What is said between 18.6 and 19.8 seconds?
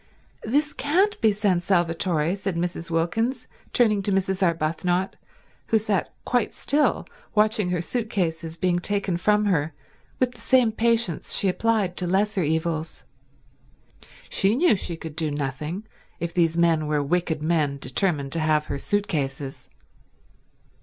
her suit cases.